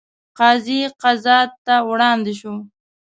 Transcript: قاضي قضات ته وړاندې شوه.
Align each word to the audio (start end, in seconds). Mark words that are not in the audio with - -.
قاضي 0.37 0.79
قضات 1.01 1.51
ته 1.65 1.75
وړاندې 1.89 2.33
شوه. 2.39 2.59